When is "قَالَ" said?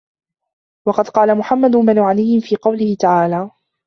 1.09-1.37